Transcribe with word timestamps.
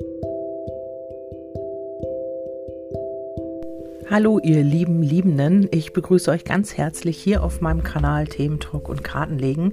Thank 0.00 0.24
you. 0.24 0.33
Hallo 4.10 4.38
ihr 4.38 4.62
lieben 4.62 5.02
Liebenden, 5.02 5.66
ich 5.70 5.94
begrüße 5.94 6.30
euch 6.30 6.44
ganz 6.44 6.76
herzlich 6.76 7.16
hier 7.16 7.42
auf 7.42 7.62
meinem 7.62 7.82
Kanal 7.82 8.26
Themen 8.26 8.60
Talk 8.60 8.90
und 8.90 9.02
Kartenlegen 9.02 9.72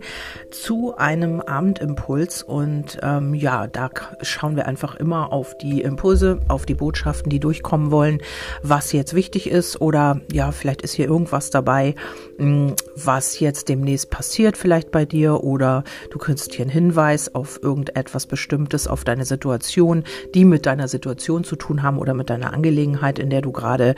zu 0.52 0.96
einem 0.96 1.42
Abendimpuls. 1.42 2.41
Und 2.41 2.98
ähm, 3.04 3.34
ja, 3.34 3.68
da 3.68 3.89
schauen 4.21 4.55
wir 4.55 4.68
einfach 4.68 4.96
immer 4.96 5.34
auf 5.34 5.57
die 5.57 5.82
Impulse, 5.82 6.39
auf 6.48 6.66
die 6.66 6.75
Botschaften, 6.75 7.30
die 7.30 7.41
durchkommen 7.41 7.91
wollen, 7.91 8.21
was 8.64 8.94
jetzt 8.94 9.14
wichtig 9.16 9.50
ist 9.50 9.82
oder 9.82 10.21
ja, 10.32 10.54
vielleicht 10.54 10.82
ist 10.82 10.93
hier 10.93 11.07
irgendwas 11.07 11.50
dabei, 11.50 11.95
hm, 12.38 12.75
was 12.95 13.38
jetzt 13.41 13.68
demnächst 13.68 14.11
passiert 14.11 14.55
vielleicht 14.55 14.91
bei 14.91 15.04
dir 15.04 15.43
oder 15.43 15.84
du 16.09 16.18
kriegst 16.18 16.54
hier 16.54 16.63
einen 16.63 16.71
Hinweis 16.71 17.36
auf 17.36 17.59
irgendetwas 17.61 18.27
Bestimmtes, 18.27 18.88
auf 18.88 19.04
deine 19.04 19.25
Situation, 19.25 20.05
die 20.34 20.45
mit 20.45 20.66
deiner 20.66 20.88
Situation 20.88 21.43
zu 21.43 21.57
tun 21.57 21.84
haben 21.84 21.98
oder 21.98 22.14
mit 22.14 22.29
deiner 22.29 22.54
Angelegenheit, 22.54 23.20
in 23.20 23.29
der 23.29 23.42
du 23.42 23.52
gerade 23.52 23.96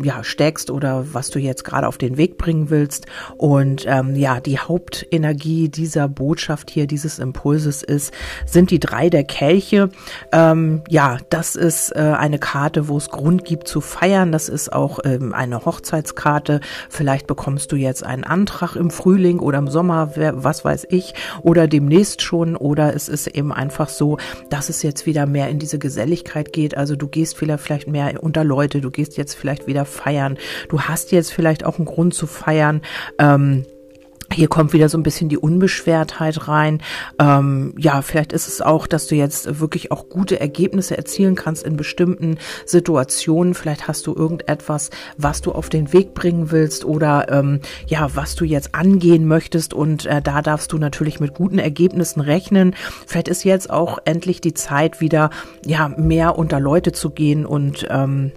ja, 0.00 0.24
steckst 0.24 0.70
oder 0.70 1.12
was 1.12 1.30
du 1.30 1.38
jetzt 1.38 1.64
gerade 1.64 1.86
auf 1.86 1.98
den 1.98 2.16
Weg 2.16 2.38
bringen 2.38 2.70
willst. 2.70 3.06
Und 3.36 3.84
ähm, 3.86 4.16
ja, 4.16 4.40
die 4.40 4.58
Hauptenergie 4.58 5.68
dieser 5.68 6.08
Botschaft 6.08 6.70
hier, 6.70 6.86
dieses 6.86 7.18
Impulses 7.18 7.82
ist, 7.82 8.12
sind 8.46 8.70
die 8.70 8.80
drei 8.80 9.10
der 9.10 9.24
Kelche. 9.24 9.90
Ähm, 10.32 10.82
ja, 10.88 11.18
das 11.30 11.56
ist 11.56 11.94
äh, 11.94 11.98
eine 11.98 12.38
Karte, 12.38 12.88
wo 12.88 12.96
es 12.96 13.10
Grund 13.10 13.44
gibt 13.44 13.68
zu 13.68 13.80
feiern. 13.80 14.32
Das 14.32 14.48
ist 14.48 14.72
auch 14.72 15.00
ähm, 15.04 15.34
eine 15.34 15.64
Hochzeitskarte. 15.64 16.60
Vielleicht 16.88 17.26
bekommst 17.26 17.72
du 17.72 17.76
jetzt 17.76 18.04
einen 18.04 18.24
Antrag 18.24 18.76
im 18.76 18.90
Frühling 18.90 19.40
oder 19.40 19.58
im 19.58 19.68
Sommer, 19.68 20.12
wer, 20.14 20.42
was 20.42 20.64
weiß 20.64 20.86
ich, 20.90 21.14
oder 21.42 21.68
demnächst 21.68 22.22
schon. 22.22 22.56
Oder 22.56 22.94
es 22.94 23.08
ist 23.08 23.26
eben 23.26 23.52
einfach 23.52 23.90
so, 23.90 24.16
dass 24.48 24.70
es 24.70 24.82
jetzt 24.82 25.04
wieder 25.04 25.26
mehr 25.26 25.48
in 25.50 25.58
diese 25.58 25.78
Geselligkeit 25.78 26.52
geht. 26.52 26.76
Also 26.76 26.96
du 26.96 27.08
gehst 27.08 27.36
vielleicht 27.36 27.88
mehr 27.88 28.22
unter 28.22 28.44
Leute, 28.44 28.80
du 28.80 28.90
gehst 28.90 29.16
jetzt 29.16 29.34
vielleicht 29.34 29.51
wieder 29.66 29.84
feiern. 29.84 30.38
Du 30.68 30.82
hast 30.82 31.12
jetzt 31.12 31.32
vielleicht 31.32 31.64
auch 31.64 31.78
einen 31.78 31.86
Grund 31.86 32.14
zu 32.14 32.26
feiern. 32.26 32.82
Ähm, 33.18 33.64
hier 34.32 34.48
kommt 34.48 34.72
wieder 34.72 34.88
so 34.88 34.98
ein 34.98 35.02
bisschen 35.02 35.28
die 35.28 35.38
Unbeschwertheit 35.38 36.48
rein. 36.48 36.82
Ähm, 37.18 37.74
ja, 37.76 38.02
vielleicht 38.02 38.32
ist 38.32 38.48
es 38.48 38.60
auch, 38.60 38.86
dass 38.86 39.06
du 39.06 39.14
jetzt 39.14 39.60
wirklich 39.60 39.90
auch 39.92 40.08
gute 40.08 40.40
Ergebnisse 40.40 40.96
erzielen 40.96 41.34
kannst 41.34 41.62
in 41.64 41.76
bestimmten 41.76 42.38
Situationen. 42.64 43.54
Vielleicht 43.54 43.88
hast 43.88 44.06
du 44.06 44.14
irgendetwas, 44.14 44.90
was 45.16 45.42
du 45.42 45.52
auf 45.52 45.68
den 45.68 45.92
Weg 45.92 46.14
bringen 46.14 46.50
willst 46.50 46.84
oder 46.84 47.30
ähm, 47.30 47.60
ja, 47.86 48.08
was 48.14 48.34
du 48.34 48.44
jetzt 48.44 48.74
angehen 48.74 49.26
möchtest. 49.26 49.74
Und 49.74 50.06
äh, 50.06 50.22
da 50.22 50.42
darfst 50.42 50.72
du 50.72 50.78
natürlich 50.78 51.20
mit 51.20 51.34
guten 51.34 51.58
Ergebnissen 51.58 52.20
rechnen. 52.20 52.74
Vielleicht 53.06 53.28
ist 53.28 53.44
jetzt 53.44 53.70
auch 53.70 53.98
endlich 54.04 54.40
die 54.40 54.54
Zeit, 54.54 55.00
wieder 55.00 55.30
ja 55.64 55.88
mehr 55.88 56.38
unter 56.38 56.60
Leute 56.60 56.92
zu 56.92 57.10
gehen 57.10 57.44
und 57.44 57.86
ähm, 57.90 58.32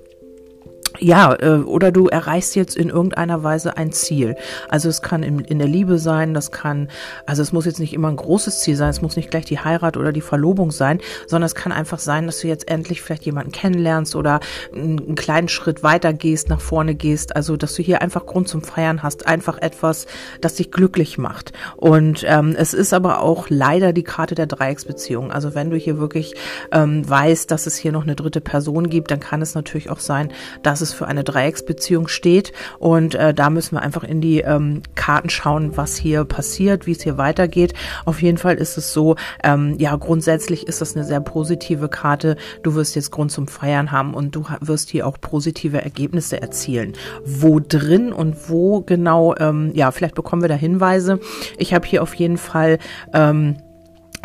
ja, 1.00 1.34
äh, 1.34 1.60
oder 1.60 1.92
du 1.92 2.08
erreichst 2.08 2.56
jetzt 2.56 2.76
in 2.76 2.90
irgendeiner 2.90 3.44
Weise 3.44 3.78
ein 3.78 3.92
Ziel. 3.92 4.36
Also 4.70 4.90
es 4.90 5.02
kann 5.02 5.24
in, 5.24 5.40
in 5.40 5.60
der 5.60 5.68
Liebe 5.68 5.98
sein, 5.98 6.34
das 6.34 6.52
kann, 6.52 6.90
also 7.26 7.42
es 7.42 7.52
muss 7.52 7.66
jetzt 7.66 7.80
nicht 7.80 7.94
immer 7.94 8.10
ein 8.10 8.16
großes 8.16 8.62
Ziel 8.62 8.76
sein, 8.76 8.90
es 8.90 9.02
muss 9.02 9.16
nicht 9.16 9.32
gleich 9.32 9.46
die 9.46 9.60
Heirat 9.60 9.98
oder 9.98 10.12
die 10.12 10.22
Verlobung 10.22 10.72
sein, 10.72 11.00
sondern 11.28 11.46
es 11.46 11.56
kann 11.56 11.72
einfach 11.72 12.00
sein, 12.00 12.26
dass 12.26 12.40
du 12.40 12.48
jetzt 12.48 12.70
endlich 12.70 13.02
vielleicht 13.02 13.26
jemanden 13.26 13.52
kennenlernst 13.52 14.16
oder 14.16 14.40
einen 14.74 15.16
kleinen 15.16 15.48
Schritt 15.48 15.84
weiter 15.84 16.14
gehst, 16.14 16.50
nach 16.50 16.62
vorne 16.62 16.96
gehst. 16.96 17.36
Also 17.36 17.58
dass 17.58 17.74
du 17.76 17.84
hier 17.84 18.02
einfach 18.02 18.26
Grund 18.26 18.48
zum 18.48 18.62
Feiern 18.62 19.04
hast, 19.04 19.28
einfach 19.28 19.62
etwas, 19.62 20.08
das 20.42 20.56
dich 20.56 20.72
glücklich 20.72 21.18
macht. 21.18 21.54
Und 21.78 22.24
ähm, 22.28 22.56
es 22.58 22.74
ist 22.74 22.94
aber 22.94 23.22
auch 23.22 23.48
leider 23.50 23.94
die 23.94 24.04
Karte 24.04 24.36
der 24.36 24.48
Dreiecksbeziehung. 24.48 25.32
Also 25.32 25.56
wenn 25.56 25.70
du 25.70 25.78
hier 25.78 25.98
wirklich 25.98 26.36
ähm, 26.72 27.08
weißt, 27.08 27.50
dass 27.52 27.68
es 27.68 27.76
hier 27.76 27.92
noch 27.92 28.04
eine 28.04 28.16
dritte 28.16 28.42
Person 28.42 28.90
gibt, 28.90 29.12
dann 29.12 29.20
kann 29.20 29.42
es 29.42 29.56
natürlich 29.56 29.90
auch 29.90 30.00
sein, 30.00 30.32
dass 30.64 30.82
es 30.82 30.85
für 30.94 31.08
eine 31.08 31.24
Dreiecksbeziehung 31.24 32.08
steht. 32.08 32.54
Und 32.80 33.16
äh, 33.16 33.34
da 33.34 33.50
müssen 33.50 33.76
wir 33.76 33.82
einfach 33.82 34.04
in 34.04 34.22
die 34.22 34.40
ähm, 34.40 34.82
Karten 34.96 35.30
schauen, 35.30 35.78
was 35.78 35.96
hier 35.96 36.26
passiert, 36.26 36.86
wie 36.86 36.92
es 36.92 37.04
hier 37.04 37.18
weitergeht. 37.18 37.74
Auf 38.06 38.22
jeden 38.22 38.38
Fall 38.38 38.56
ist 38.56 38.78
es 38.78 38.94
so, 38.94 39.16
ähm, 39.44 39.76
ja, 39.78 39.96
grundsätzlich 39.96 40.68
ist 40.68 40.82
das 40.82 40.96
eine 40.96 41.06
sehr 41.06 41.22
positive 41.22 41.90
Karte. 41.90 42.36
Du 42.64 42.76
wirst 42.76 42.96
jetzt 42.96 43.12
Grund 43.12 43.32
zum 43.32 43.48
Feiern 43.48 43.92
haben 43.92 44.14
und 44.14 44.36
du 44.36 44.46
wirst 44.62 44.90
hier 44.90 45.08
auch 45.08 45.20
positive 45.20 45.82
Ergebnisse 45.82 46.42
erzielen. 46.42 46.94
Wo 47.26 47.60
drin 47.60 48.12
und 48.14 48.50
wo 48.50 48.82
genau, 48.82 49.36
ähm, 49.38 49.72
ja, 49.74 49.92
vielleicht 49.92 50.16
bekommen 50.16 50.42
wir 50.42 50.50
da 50.50 50.56
Hinweise. 50.56 51.20
Ich 51.58 51.74
habe 51.74 51.88
hier 51.88 52.04
auf 52.04 52.14
jeden 52.14 52.38
Fall 52.38 52.80
ähm, 53.14 53.58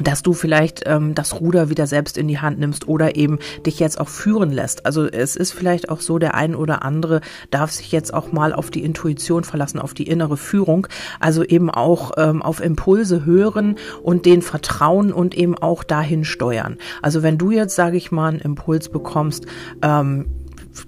dass 0.03 0.23
du 0.23 0.33
vielleicht 0.33 0.83
ähm, 0.87 1.15
das 1.15 1.41
Ruder 1.41 1.69
wieder 1.71 1.87
selbst 1.87 2.17
in 2.17 2.29
die 2.29 2.39
Hand 2.39 2.59
nimmst 2.59 2.89
oder 2.89 3.17
eben 3.17 3.39
dich 3.67 3.79
jetzt 3.79 4.01
auch 4.01 4.09
führen 4.09 4.51
lässt. 4.51 4.87
Also 4.87 5.07
es 5.07 5.37
ist 5.37 5.53
vielleicht 5.53 5.89
auch 5.89 6.01
so, 6.01 6.19
der 6.19 6.35
ein 6.35 6.55
oder 6.55 6.83
andere 6.85 7.21
darf 7.51 7.71
sich 7.71 7.93
jetzt 7.93 8.13
auch 8.15 8.33
mal 8.33 8.53
auf 8.53 8.71
die 8.71 8.85
Intuition 8.85 9.45
verlassen, 9.45 9.79
auf 9.79 9.95
die 9.95 10.07
innere 10.07 10.37
Führung, 10.37 10.87
also 11.19 11.45
eben 11.45 11.71
auch 11.71 12.13
ähm, 12.17 12.43
auf 12.43 12.61
Impulse 12.61 13.25
hören 13.25 13.77
und 14.03 14.27
den 14.27 14.43
vertrauen 14.43 15.13
und 15.13 15.37
eben 15.37 15.57
auch 15.57 15.85
dahin 15.85 16.25
steuern. 16.25 16.77
Also 17.03 17.23
wenn 17.23 17.39
du 17.39 17.51
jetzt, 17.51 17.75
sage 17.75 17.97
ich 17.97 18.11
mal, 18.11 18.29
einen 18.29 18.41
Impuls 18.41 18.89
bekommst, 18.89 19.47
ähm, 19.83 20.27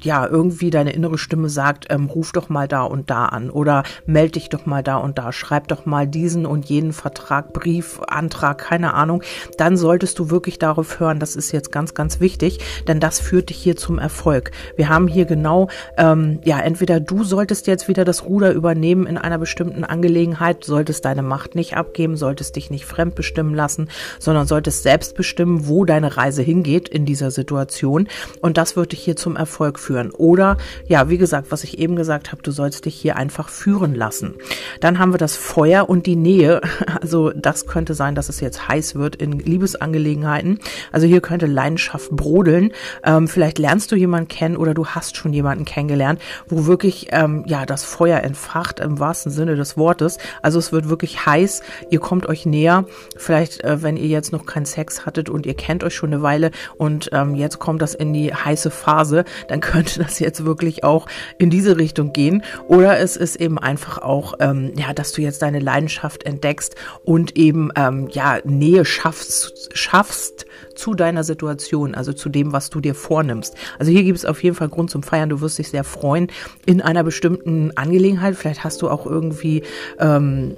ja, 0.01 0.27
irgendwie 0.27 0.71
deine 0.71 0.93
innere 0.93 1.19
Stimme 1.19 1.49
sagt, 1.49 1.87
ähm, 1.91 2.07
ruf 2.07 2.33
doch 2.33 2.49
mal 2.49 2.69
da 2.69 2.83
und 2.83 3.11
da 3.11 3.27
an 3.27 3.51
oder 3.51 3.83
melde 4.07 4.33
dich 4.33 4.49
doch 4.49 4.67
mal 4.67 4.83
da 4.83 4.97
und 4.97 5.19
da, 5.19 5.33
schreib 5.33 5.69
doch 5.69 5.87
mal 5.87 6.07
diesen 6.07 6.47
und 6.47 6.67
jenen 6.67 6.93
Vertrag, 6.93 7.53
Brief, 7.53 8.01
Antrag, 8.07 8.59
keine 8.59 8.95
Ahnung, 8.95 9.23
dann 9.59 9.77
solltest 9.77 10.19
du 10.19 10.31
wirklich 10.31 10.59
darauf 10.59 11.01
hören, 11.01 11.19
das 11.19 11.37
ist 11.37 11.53
jetzt 11.53 11.73
ganz, 11.73 11.95
ganz 11.95 12.21
wichtig, 12.21 12.61
denn 12.89 13.01
das 13.01 13.21
führt 13.21 13.51
dich 13.51 13.59
hier 13.59 13.77
zum 13.77 13.99
Erfolg. 13.99 14.51
Wir 14.77 14.89
haben 14.89 15.09
hier 15.09 15.25
genau, 15.25 15.69
ähm, 15.97 16.41
ja, 16.45 16.61
entweder 16.61 17.01
du 17.01 17.25
solltest 17.25 17.67
jetzt 17.67 17.89
wieder 17.89 18.05
das 18.05 18.25
Ruder 18.25 18.53
übernehmen 18.53 19.07
in 19.07 19.19
einer 19.19 19.39
bestimmten 19.39 19.85
Angelegenheit, 19.85 20.65
solltest 20.65 21.05
deine 21.05 21.23
Macht 21.23 21.55
nicht 21.55 21.77
abgeben, 21.77 22.17
solltest 22.17 22.57
dich 22.57 22.71
nicht 22.71 22.87
fremdbestimmen 22.87 23.55
lassen, 23.55 23.89
sondern 24.19 24.47
solltest 24.47 24.83
selbst 24.83 25.15
bestimmen, 25.15 25.67
wo 25.67 25.85
deine 25.85 26.17
Reise 26.17 26.43
hingeht 26.43 26.89
in 26.89 27.05
dieser 27.05 27.31
Situation 27.31 28.09
und 28.41 28.57
das 28.57 28.77
wird 28.77 28.93
dich 28.93 29.03
hier 29.03 29.17
zum 29.17 29.37
Erfolg 29.37 29.79
führen. 29.83 30.11
Oder 30.11 30.57
ja, 30.87 31.09
wie 31.09 31.19
gesagt, 31.19 31.49
was 31.51 31.65
ich 31.65 31.79
eben 31.79 31.97
gesagt 31.97 32.33
habe, 32.33 32.43
du 32.43 32.51
sollst 32.51 32.85
dich 32.87 32.95
hier 32.95 33.17
einfach 33.17 33.49
führen 33.49 33.95
lassen. 33.95 34.35
Dann 34.81 34.99
haben 34.99 35.13
wir 35.13 35.19
das 35.19 35.37
Feuer 35.37 35.89
und 35.89 36.07
die 36.07 36.17
Nähe. 36.17 36.61
Also 37.03 37.33
das 37.35 37.67
könnte 37.67 37.95
sein, 37.95 38.15
dass 38.15 38.29
es 38.29 38.41
jetzt 38.41 38.69
heiß 38.69 38.95
wird 38.95 39.17
in 39.17 39.33
Liebesangelegenheiten. 39.33 40.61
Also 40.93 41.07
hier 41.07 41.21
könnte 41.21 41.47
Leidenschaft 41.47 42.11
brodeln. 42.11 42.73
Ähm, 43.03 43.27
vielleicht 43.29 43.59
lernst 43.59 43.91
du 43.91 43.97
jemanden 43.97 44.29
kennen 44.29 44.57
oder 44.57 44.73
du 44.73 44.87
hast 44.87 45.17
schon 45.17 45.33
jemanden 45.33 45.65
kennengelernt, 45.65 46.21
wo 46.49 46.67
wirklich 46.67 47.09
ähm, 47.11 47.45
ja 47.47 47.67
das 47.67 47.83
Feuer 47.83 48.21
entfacht 48.21 48.79
im 48.79 49.01
wahrsten 49.01 49.33
Sinne 49.33 49.57
des 49.57 49.77
Wortes. 49.77 50.19
Also 50.43 50.59
es 50.59 50.71
wird 50.71 50.89
wirklich 50.89 51.27
heiß. 51.27 51.63
Ihr 51.91 51.99
kommt 51.99 52.27
euch 52.27 52.47
näher. 52.47 52.85
Vielleicht, 53.17 53.65
äh, 53.65 53.83
wenn 53.83 53.97
ihr 53.97 54.09
jetzt 54.09 54.33
noch 54.33 54.47
keinen 54.47 54.67
Sex 54.67 55.05
hattet 55.07 55.29
und 55.29 55.47
ihr 55.47 55.55
kennt 55.55 55.83
euch 55.83 55.95
schon 55.95 56.13
eine 56.13 56.23
Weile 56.23 56.51
und 56.77 57.11
ähm, 57.13 57.35
jetzt 57.35 57.59
kommt 57.59 57.83
das 57.83 57.95
in 57.95 58.13
die 58.13 58.33
heiße 58.33 58.71
Phase, 58.71 59.25
dann 59.49 59.61
könnte 59.63 60.01
das 60.01 60.19
jetzt 60.19 60.45
wirklich 60.45 60.85
auch 60.85 61.07
in 61.39 61.49
diese 61.49 61.79
Richtung 61.79 62.13
gehen. 62.13 62.43
Oder 62.69 62.99
es 62.99 63.17
ist 63.17 63.37
eben 63.37 63.59
einfach 63.59 63.99
auch, 63.99 64.35
ähm, 64.41 64.73
ja, 64.77 64.93
dass 64.93 65.13
du 65.13 65.23
jetzt 65.23 65.41
deine 65.41 65.61
Leidenschaft 65.61 66.25
entdeckst 66.25 66.77
und 67.05 67.37
eben 67.37 67.71
ähm, 67.77 68.09
ja 68.11 68.39
Nähe 68.45 68.85
schaffst, 68.85 69.71
schaffst 69.73 70.45
zu 70.75 70.95
deiner 70.95 71.25
Situation, 71.25 71.95
also 71.95 72.13
zu 72.13 72.29
dem, 72.29 72.53
was 72.53 72.69
du 72.69 72.81
dir 72.81 72.95
vornimmst. 72.95 73.55
Also 73.79 73.91
hier 73.91 74.03
gibt 74.03 74.19
es 74.19 74.27
auf 74.27 74.43
jeden 74.43 74.57
Fall 74.57 74.69
Grund 74.69 74.91
zum 74.91 75.03
Feiern. 75.03 75.31
Du 75.31 75.41
wirst 75.41 75.59
dich 75.59 75.71
sehr 75.71 75.85
freuen 75.85 76.27
in 76.67 76.83
einer 76.83 77.05
bestimmten 77.05 77.75
Angelegenheit. 77.77 78.37
Vielleicht 78.37 78.65
hast 78.65 78.83
du 78.83 78.91
auch 78.91 79.07
irgendwie 79.07 79.63
ähm, 79.99 80.57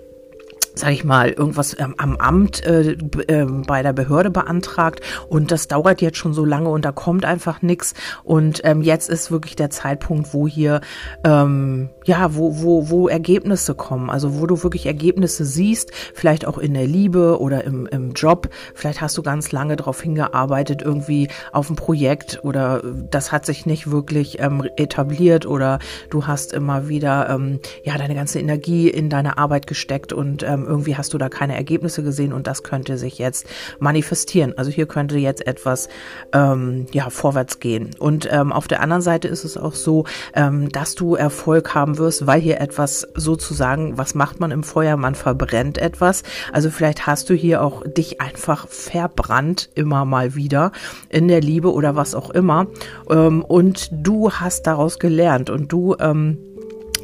sag 0.74 0.92
ich 0.92 1.04
mal, 1.04 1.30
irgendwas 1.30 1.76
ähm, 1.78 1.94
am 1.98 2.16
Amt 2.16 2.64
äh, 2.66 2.92
äh, 2.92 3.44
bei 3.44 3.82
der 3.82 3.92
Behörde 3.92 4.30
beantragt. 4.30 5.00
Und 5.28 5.52
das 5.52 5.68
dauert 5.68 6.02
jetzt 6.02 6.18
schon 6.18 6.34
so 6.34 6.44
lange 6.44 6.68
und 6.68 6.84
da 6.84 6.92
kommt 6.92 7.24
einfach 7.24 7.62
nichts 7.62 7.94
und 8.24 8.60
ähm, 8.64 8.82
jetzt 8.82 9.08
ist 9.08 9.30
wirklich 9.30 9.56
der 9.56 9.70
Zeitpunkt, 9.70 10.34
wo 10.34 10.48
hier 10.48 10.80
ähm, 11.24 11.90
ja, 12.04 12.34
wo 12.34 12.62
wo 12.62 12.90
wo 12.90 13.08
Ergebnisse 13.08 13.74
kommen, 13.74 14.10
also 14.10 14.40
wo 14.40 14.46
du 14.46 14.62
wirklich 14.62 14.86
Ergebnisse 14.86 15.44
siehst, 15.44 15.92
vielleicht 16.14 16.46
auch 16.46 16.58
in 16.58 16.74
der 16.74 16.86
Liebe 16.86 17.40
oder 17.40 17.64
im 17.64 17.86
im 17.86 18.12
Job, 18.12 18.48
vielleicht 18.74 19.00
hast 19.00 19.16
du 19.16 19.22
ganz 19.22 19.52
lange 19.52 19.76
darauf 19.76 20.00
hingearbeitet 20.00 20.82
irgendwie 20.82 21.28
auf 21.52 21.70
ein 21.70 21.76
Projekt 21.76 22.40
oder 22.42 22.82
das 23.10 23.32
hat 23.32 23.46
sich 23.46 23.66
nicht 23.66 23.90
wirklich 23.90 24.40
ähm, 24.40 24.66
etabliert 24.76 25.46
oder 25.46 25.78
du 26.10 26.26
hast 26.26 26.52
immer 26.52 26.88
wieder 26.88 27.30
ähm, 27.30 27.60
ja 27.84 27.96
deine 27.96 28.14
ganze 28.14 28.40
Energie 28.40 28.88
in 28.88 29.08
deine 29.08 29.38
Arbeit 29.38 29.66
gesteckt 29.66 30.12
und 30.12 30.42
ähm, 30.42 30.63
irgendwie 30.66 30.96
hast 30.96 31.14
du 31.14 31.18
da 31.18 31.28
keine 31.28 31.56
Ergebnisse 31.56 32.02
gesehen 32.02 32.32
und 32.32 32.46
das 32.46 32.62
könnte 32.62 32.98
sich 32.98 33.18
jetzt 33.18 33.46
manifestieren. 33.78 34.56
Also 34.56 34.70
hier 34.70 34.86
könnte 34.86 35.18
jetzt 35.18 35.46
etwas 35.46 35.88
ähm, 36.32 36.86
ja 36.92 37.10
vorwärts 37.10 37.60
gehen. 37.60 37.90
Und 37.98 38.28
ähm, 38.30 38.52
auf 38.52 38.68
der 38.68 38.80
anderen 38.80 39.02
Seite 39.02 39.28
ist 39.28 39.44
es 39.44 39.56
auch 39.56 39.74
so, 39.74 40.04
ähm, 40.34 40.70
dass 40.70 40.94
du 40.94 41.14
Erfolg 41.14 41.74
haben 41.74 41.98
wirst, 41.98 42.26
weil 42.26 42.40
hier 42.40 42.60
etwas 42.60 43.08
sozusagen, 43.14 43.98
was 43.98 44.14
macht 44.14 44.40
man 44.40 44.50
im 44.50 44.62
Feuer? 44.62 44.96
Man 44.96 45.14
verbrennt 45.14 45.78
etwas. 45.78 46.22
Also 46.52 46.70
vielleicht 46.70 47.06
hast 47.06 47.30
du 47.30 47.34
hier 47.34 47.62
auch 47.62 47.82
dich 47.86 48.20
einfach 48.20 48.68
verbrannt 48.68 49.70
immer 49.74 50.04
mal 50.04 50.34
wieder 50.34 50.72
in 51.08 51.28
der 51.28 51.40
Liebe 51.40 51.72
oder 51.72 51.96
was 51.96 52.14
auch 52.14 52.30
immer. 52.30 52.66
Ähm, 53.10 53.44
und 53.44 53.90
du 53.92 54.32
hast 54.32 54.66
daraus 54.66 54.98
gelernt 54.98 55.50
und 55.50 55.72
du 55.72 55.96
ähm, 55.98 56.38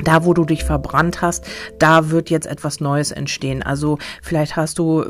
da, 0.05 0.25
wo 0.25 0.35
du 0.35 0.45
dich 0.45 0.65
verbrannt 0.65 1.23
hast, 1.23 1.45
da 1.79 2.11
wird 2.11 2.31
jetzt 2.31 2.47
etwas 2.47 2.81
Neues 2.81 3.11
entstehen. 3.11 3.63
Also 3.63 3.99
vielleicht 4.23 4.57
hast 4.57 4.79
du 4.79 5.05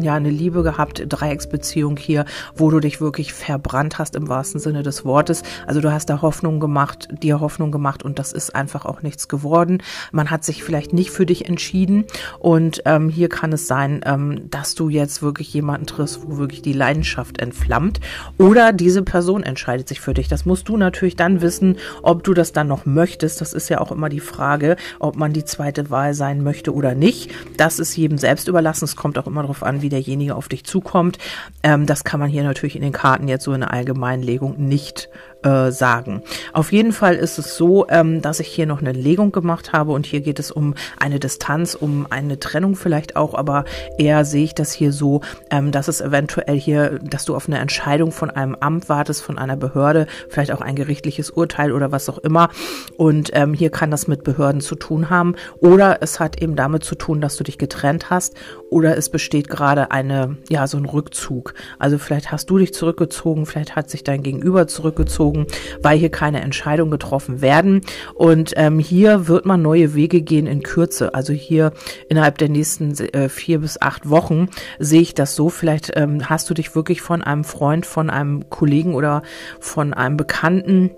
ja 0.00 0.14
eine 0.14 0.30
Liebe 0.30 0.62
gehabt, 0.62 1.04
Dreiecksbeziehung 1.08 1.96
hier, 1.96 2.24
wo 2.54 2.70
du 2.70 2.80
dich 2.80 3.00
wirklich 3.00 3.32
verbrannt 3.32 3.98
hast 3.98 4.16
im 4.16 4.28
wahrsten 4.28 4.60
Sinne 4.60 4.82
des 4.82 5.04
Wortes. 5.04 5.42
Also 5.66 5.80
du 5.80 5.92
hast 5.92 6.06
da 6.06 6.22
Hoffnung 6.22 6.60
gemacht, 6.60 7.08
dir 7.22 7.40
Hoffnung 7.40 7.70
gemacht 7.70 8.02
und 8.02 8.18
das 8.18 8.32
ist 8.32 8.54
einfach 8.54 8.84
auch 8.84 9.02
nichts 9.02 9.28
geworden. 9.28 9.82
Man 10.12 10.30
hat 10.30 10.44
sich 10.44 10.62
vielleicht 10.62 10.92
nicht 10.92 11.10
für 11.10 11.26
dich 11.26 11.48
entschieden 11.48 12.04
und 12.38 12.82
ähm, 12.84 13.08
hier 13.08 13.28
kann 13.28 13.52
es 13.52 13.66
sein, 13.66 14.00
ähm, 14.04 14.50
dass 14.50 14.74
du 14.74 14.88
jetzt 14.88 15.22
wirklich 15.22 15.52
jemanden 15.52 15.86
triffst, 15.86 16.20
wo 16.26 16.38
wirklich 16.38 16.62
die 16.62 16.72
Leidenschaft 16.72 17.40
entflammt 17.40 18.00
oder 18.38 18.72
diese 18.72 19.02
Person 19.02 19.42
entscheidet 19.42 19.88
sich 19.88 20.00
für 20.00 20.14
dich. 20.14 20.28
Das 20.28 20.44
musst 20.44 20.68
du 20.68 20.76
natürlich 20.76 21.16
dann 21.16 21.40
wissen, 21.40 21.76
ob 22.02 22.22
du 22.24 22.34
das 22.34 22.52
dann 22.52 22.68
noch 22.68 22.86
möchtest. 22.86 23.40
Das 23.40 23.52
ist 23.52 23.68
ja 23.68 23.80
auch 23.80 23.92
immer 23.92 24.08
die 24.08 24.19
die 24.20 24.26
Frage, 24.26 24.76
ob 24.98 25.16
man 25.16 25.32
die 25.32 25.44
zweite 25.44 25.90
Wahl 25.90 26.14
sein 26.14 26.42
möchte 26.42 26.74
oder 26.74 26.94
nicht. 26.94 27.30
Das 27.56 27.78
ist 27.78 27.96
jedem 27.96 28.18
selbst 28.18 28.48
überlassen. 28.48 28.84
Es 28.84 28.96
kommt 28.96 29.18
auch 29.18 29.26
immer 29.26 29.42
darauf 29.42 29.62
an, 29.62 29.82
wie 29.82 29.88
derjenige 29.88 30.34
auf 30.34 30.48
dich 30.48 30.64
zukommt. 30.64 31.18
Ähm, 31.62 31.86
das 31.86 32.04
kann 32.04 32.20
man 32.20 32.28
hier 32.28 32.44
natürlich 32.44 32.76
in 32.76 32.82
den 32.82 32.92
Karten 32.92 33.28
jetzt 33.28 33.44
so 33.44 33.52
in 33.52 33.60
der 33.60 33.72
Allgemeinlegung 33.72 34.56
nicht 34.58 35.08
äh, 35.42 35.70
sagen. 35.70 36.22
Auf 36.52 36.72
jeden 36.72 36.92
Fall 36.92 37.14
ist 37.14 37.38
es 37.38 37.56
so, 37.56 37.86
ähm, 37.88 38.20
dass 38.22 38.40
ich 38.40 38.48
hier 38.48 38.66
noch 38.66 38.80
eine 38.80 38.92
Legung 38.92 39.32
gemacht 39.32 39.72
habe 39.72 39.92
und 39.92 40.06
hier 40.06 40.20
geht 40.20 40.38
es 40.38 40.50
um 40.50 40.74
eine 40.98 41.18
Distanz, 41.18 41.74
um 41.74 42.06
eine 42.10 42.38
Trennung 42.38 42.76
vielleicht 42.76 43.16
auch, 43.16 43.34
aber 43.34 43.64
eher 43.96 44.24
sehe 44.24 44.44
ich 44.44 44.54
das 44.54 44.72
hier 44.72 44.92
so, 44.92 45.22
ähm, 45.50 45.72
dass 45.72 45.88
es 45.88 46.00
eventuell 46.00 46.58
hier, 46.58 46.98
dass 47.02 47.24
du 47.24 47.34
auf 47.34 47.48
eine 47.48 47.58
Entscheidung 47.58 48.12
von 48.12 48.30
einem 48.30 48.54
Amt 48.54 48.88
wartest, 48.88 49.22
von 49.22 49.38
einer 49.38 49.56
Behörde, 49.56 50.06
vielleicht 50.28 50.52
auch 50.52 50.60
ein 50.60 50.76
gerichtliches 50.76 51.30
Urteil 51.30 51.72
oder 51.72 51.90
was 51.92 52.08
auch 52.08 52.18
immer. 52.18 52.50
Und 52.96 53.30
ähm, 53.32 53.54
hier 53.54 53.70
kann 53.70 53.90
das 53.90 54.08
mit 54.08 54.24
Behörden 54.24 54.60
zu 54.60 54.74
tun 54.74 55.10
haben 55.10 55.36
oder 55.60 56.02
es 56.02 56.20
hat 56.20 56.42
eben 56.42 56.56
damit 56.56 56.84
zu 56.84 56.96
tun, 56.96 57.20
dass 57.20 57.36
du 57.36 57.44
dich 57.44 57.58
getrennt 57.58 58.10
hast 58.10 58.34
oder 58.68 58.96
es 58.96 59.08
besteht 59.08 59.48
gerade 59.48 59.90
eine, 59.90 60.36
ja, 60.48 60.66
so 60.66 60.76
ein 60.76 60.84
Rückzug. 60.84 61.54
Also 61.78 61.98
vielleicht 61.98 62.30
hast 62.30 62.50
du 62.50 62.58
dich 62.58 62.74
zurückgezogen, 62.74 63.46
vielleicht 63.46 63.74
hat 63.76 63.88
sich 63.90 64.04
dein 64.04 64.22
Gegenüber 64.22 64.66
zurückgezogen 64.66 65.29
gezogen, 65.30 65.46
weil 65.82 65.98
hier 65.98 66.10
keine 66.10 66.40
Entscheidungen 66.40 66.90
getroffen 66.90 67.40
werden. 67.40 67.82
Und 68.14 68.52
ähm, 68.56 68.78
hier 68.78 69.28
wird 69.28 69.46
man 69.46 69.62
neue 69.62 69.94
Wege 69.94 70.22
gehen 70.22 70.46
in 70.46 70.62
Kürze. 70.62 71.14
Also 71.14 71.32
hier 71.32 71.72
innerhalb 72.08 72.38
der 72.38 72.48
nächsten 72.48 72.92
äh, 72.98 73.28
vier 73.28 73.60
bis 73.60 73.80
acht 73.80 74.08
Wochen 74.08 74.48
sehe 74.78 75.00
ich 75.00 75.14
das 75.14 75.34
so. 75.34 75.48
Vielleicht 75.48 75.92
ähm, 75.94 76.28
hast 76.28 76.50
du 76.50 76.54
dich 76.54 76.74
wirklich 76.74 77.00
von 77.02 77.22
einem 77.22 77.44
Freund, 77.44 77.86
von 77.86 78.10
einem 78.10 78.48
Kollegen 78.50 78.94
oder 78.94 79.22
von 79.58 79.94
einem 79.94 80.16
Bekannten 80.16 80.90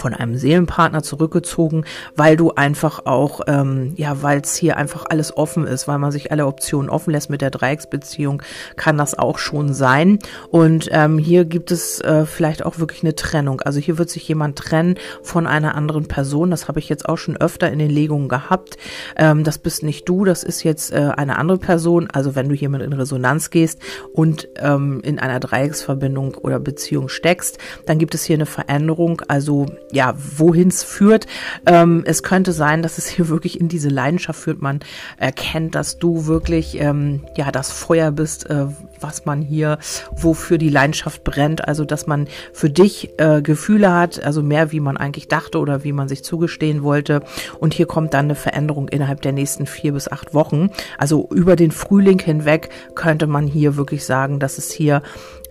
von 0.00 0.14
einem 0.14 0.36
Seelenpartner 0.36 1.02
zurückgezogen, 1.02 1.84
weil 2.16 2.36
du 2.36 2.52
einfach 2.52 3.06
auch, 3.06 3.42
ähm, 3.46 3.92
ja, 3.96 4.22
weil 4.22 4.40
es 4.40 4.56
hier 4.56 4.76
einfach 4.76 5.04
alles 5.08 5.36
offen 5.36 5.66
ist, 5.66 5.86
weil 5.86 5.98
man 5.98 6.10
sich 6.10 6.32
alle 6.32 6.46
Optionen 6.46 6.90
offen 6.90 7.12
lässt 7.12 7.30
mit 7.30 7.42
der 7.42 7.50
Dreiecksbeziehung, 7.50 8.42
kann 8.76 8.96
das 8.96 9.18
auch 9.18 9.38
schon 9.38 9.74
sein. 9.74 10.18
Und 10.50 10.88
ähm, 10.90 11.18
hier 11.18 11.44
gibt 11.44 11.70
es 11.70 12.00
äh, 12.00 12.24
vielleicht 12.24 12.64
auch 12.64 12.78
wirklich 12.78 13.02
eine 13.02 13.14
Trennung. 13.14 13.60
Also 13.60 13.78
hier 13.78 13.98
wird 13.98 14.10
sich 14.10 14.26
jemand 14.26 14.58
trennen 14.58 14.96
von 15.22 15.46
einer 15.46 15.74
anderen 15.74 16.08
Person. 16.08 16.50
Das 16.50 16.66
habe 16.66 16.78
ich 16.78 16.88
jetzt 16.88 17.08
auch 17.08 17.18
schon 17.18 17.36
öfter 17.36 17.70
in 17.70 17.78
den 17.78 17.90
Legungen 17.90 18.28
gehabt. 18.28 18.78
Ähm, 19.16 19.44
das 19.44 19.58
bist 19.58 19.82
nicht 19.82 20.08
du, 20.08 20.24
das 20.24 20.42
ist 20.42 20.62
jetzt 20.62 20.92
äh, 20.92 21.12
eine 21.16 21.38
andere 21.38 21.58
Person. 21.58 22.08
Also 22.10 22.34
wenn 22.34 22.48
du 22.48 22.54
hiermit 22.54 22.82
in 22.82 22.92
Resonanz 22.94 23.50
gehst 23.50 23.80
und 24.14 24.48
ähm, 24.56 25.00
in 25.02 25.18
einer 25.18 25.40
Dreiecksverbindung 25.40 26.36
oder 26.36 26.58
Beziehung 26.58 27.08
steckst, 27.08 27.58
dann 27.84 27.98
gibt 27.98 28.14
es 28.14 28.24
hier 28.24 28.36
eine 28.36 28.46
Veränderung. 28.46 29.22
Also 29.28 29.66
ja, 29.92 30.14
wohin 30.16 30.68
es 30.68 30.82
führt. 30.82 31.26
Ähm, 31.66 32.02
es 32.06 32.22
könnte 32.22 32.52
sein, 32.52 32.82
dass 32.82 32.98
es 32.98 33.06
hier 33.06 33.28
wirklich 33.28 33.60
in 33.60 33.68
diese 33.68 33.88
Leidenschaft 33.88 34.40
führt. 34.40 34.62
Man 34.62 34.80
erkennt, 35.16 35.74
dass 35.74 35.98
du 35.98 36.26
wirklich 36.26 36.80
ähm, 36.80 37.24
ja 37.36 37.50
das 37.50 37.70
Feuer 37.70 38.10
bist, 38.10 38.48
äh, 38.48 38.66
was 39.00 39.24
man 39.24 39.42
hier, 39.42 39.78
wofür 40.16 40.58
die 40.58 40.68
Leidenschaft 40.68 41.24
brennt. 41.24 41.66
Also 41.66 41.84
dass 41.84 42.06
man 42.06 42.28
für 42.52 42.70
dich 42.70 43.10
äh, 43.18 43.42
Gefühle 43.42 43.92
hat, 43.92 44.22
also 44.22 44.42
mehr 44.42 44.72
wie 44.72 44.80
man 44.80 44.96
eigentlich 44.96 45.28
dachte 45.28 45.58
oder 45.58 45.84
wie 45.84 45.92
man 45.92 46.08
sich 46.08 46.24
zugestehen 46.24 46.82
wollte. 46.82 47.22
Und 47.58 47.74
hier 47.74 47.86
kommt 47.86 48.14
dann 48.14 48.26
eine 48.26 48.34
Veränderung 48.34 48.88
innerhalb 48.88 49.22
der 49.22 49.32
nächsten 49.32 49.66
vier 49.66 49.92
bis 49.92 50.10
acht 50.10 50.34
Wochen. 50.34 50.70
Also 50.98 51.28
über 51.30 51.56
den 51.56 51.70
Frühling 51.70 52.18
hinweg 52.18 52.70
könnte 52.94 53.26
man 53.26 53.46
hier 53.46 53.76
wirklich 53.76 54.04
sagen, 54.04 54.38
dass 54.38 54.58
es 54.58 54.70
hier 54.70 55.02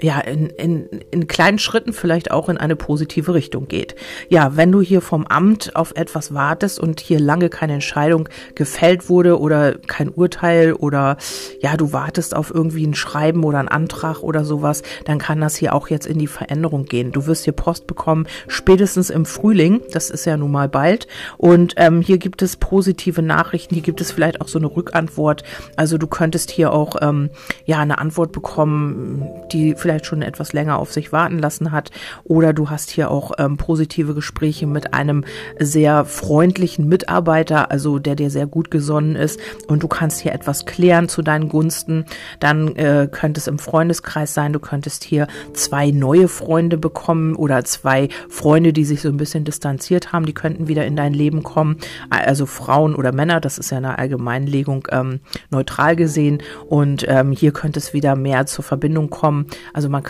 ja, 0.02 0.20
in, 0.20 0.48
in, 0.48 0.88
in 1.12 1.28
kleinen 1.28 1.60
Schritten 1.60 1.94
vielleicht 1.94 2.32
auch 2.32 2.50
in 2.50 2.58
eine 2.58 2.76
positive 2.76 3.34
Richtung 3.34 3.68
geht. 3.68 3.96
Ja, 4.30 4.56
wenn 4.56 4.72
du 4.72 4.82
hier 4.82 5.02
vom 5.02 5.26
Amt 5.28 5.76
auf 5.76 5.94
etwas 5.96 6.34
wartest 6.34 6.80
und 6.80 7.00
hier 7.00 7.20
lange 7.20 7.50
keine 7.50 7.74
Entscheidung 7.74 8.30
gefällt 8.56 9.10
wurde 9.10 9.40
oder 9.40 9.76
kein 9.76 10.10
Urteil 10.10 10.74
oder 10.74 11.18
ja, 11.62 11.76
du 11.76 11.92
wartest 11.92 12.36
auf 12.36 12.54
irgendwie 12.54 12.86
ein 12.86 12.96
Schreiben 12.96 13.44
oder 13.44 13.60
ein 13.60 13.68
Antrag 13.68 14.24
oder 14.24 14.46
sowas, 14.46 14.84
dann 15.06 15.18
kann 15.18 15.42
das 15.42 15.56
hier 15.56 15.76
auch 15.76 15.90
jetzt 15.90 16.08
in 16.08 16.18
die 16.18 16.28
Veränderung 16.28 16.86
gehen. 16.86 17.12
Du 17.12 17.26
wirst 17.26 17.44
hier 17.44 17.54
Post 17.54 17.88
bekommen, 17.88 18.28
spätestens 18.48 19.10
im 19.10 19.26
Frühling, 19.26 19.82
das 19.92 20.10
ist 20.10 20.26
ja 20.26 20.38
nun 20.38 20.52
mal 20.52 20.70
bald. 20.70 21.08
Und 21.38 21.74
ähm, 21.78 22.02
hier 22.02 22.18
gibt 22.20 22.42
es 22.42 22.56
positive 22.56 23.22
Nachrichten, 23.22 23.74
hier 23.74 23.84
gibt 23.84 24.02
es 24.02 24.12
vielleicht 24.12 24.42
auch 24.42 24.48
so 24.48 24.60
eine 24.60 24.68
Rückantwort. 24.68 25.44
Also 25.76 25.98
du 25.98 26.08
könntest 26.08 26.52
hier 26.52 26.72
auch 26.72 26.96
ähm, 27.02 27.30
ja 27.66 27.80
eine 27.80 27.98
Antwort 27.98 28.32
bekommen, 28.32 29.26
die 29.52 29.76
vielleicht 29.76 29.89
vielleicht 29.90 30.06
schon 30.06 30.22
etwas 30.22 30.54
länger 30.54 30.78
auf 30.78 30.94
sich 30.94 31.12
warten 31.12 31.40
lassen 31.40 31.72
hat. 31.72 31.90
Oder 32.24 32.54
du 32.54 32.70
hast 32.70 32.92
hier 32.92 33.10
auch 33.10 33.32
ähm, 33.40 33.58
positive 33.58 34.14
Gespräche 34.14 34.68
mit 34.68 34.94
einem 34.94 35.26
sehr 35.58 36.06
freundlichen 36.06 36.88
Mitarbeiter, 36.88 37.72
also 37.72 37.98
der 37.98 38.16
dir 38.16 38.30
sehr 38.30 38.46
gut 38.46 38.70
gesonnen 38.70 39.16
ist 39.16 39.40
und 39.68 39.82
du 39.82 39.88
kannst 39.88 40.20
hier 40.20 40.34
etwas 40.34 40.68
klären 40.68 41.10
zu 41.10 41.24
deinen 41.24 41.50
Gunsten. 41.50 42.06
Dann 42.40 42.76
äh, 42.76 43.08
könnte 43.12 43.40
es 43.40 43.48
im 43.48 43.58
Freundeskreis 43.58 44.36
sein, 44.36 44.54
du 44.54 44.60
könntest 44.60 45.04
hier 45.04 45.28
zwei 45.54 45.90
neue 45.90 46.28
Freunde 46.28 46.78
bekommen 46.78 47.36
oder 47.36 47.64
zwei 47.64 48.10
Freunde, 48.30 48.74
die 48.74 48.86
sich 48.86 49.02
so 49.02 49.10
ein 49.10 49.18
bisschen 49.18 49.44
distanziert 49.44 50.14
haben, 50.14 50.28
die 50.28 50.34
könnten 50.34 50.68
wieder 50.68 50.86
in 50.86 50.96
dein 50.96 51.16
Leben 51.16 51.42
kommen. 51.42 51.78
Also 52.12 52.46
Frauen 52.46 52.94
oder 52.94 53.12
Männer, 53.12 53.40
das 53.40 53.58
ist 53.58 53.72
ja 53.72 53.78
eine 53.78 53.98
Allgemeinlegung 53.98 54.88
ähm, 54.92 55.22
neutral 55.50 55.96
gesehen. 55.96 56.44
Und 56.68 57.06
ähm, 57.08 57.32
hier 57.32 57.54
könnte 57.54 57.80
es 57.80 57.94
wieder 57.94 58.16
mehr 58.16 58.46
zur 58.46 58.64
Verbindung 58.64 59.10
kommen. 59.10 59.48
Man, 59.88 60.04